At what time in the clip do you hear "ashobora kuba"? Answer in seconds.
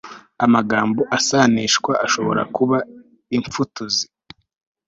2.05-2.77